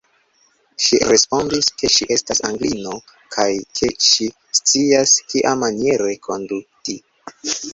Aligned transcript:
Ŝi 0.83 0.99
respondis, 1.09 1.67
ke 1.81 1.89
ŝi 1.95 2.07
estas 2.15 2.41
Anglino, 2.49 2.95
kaj 3.35 3.47
ke 3.81 3.91
ŝi 4.09 4.31
scias, 4.61 5.15
kiamaniere 5.35 6.17
konduti. 6.29 6.99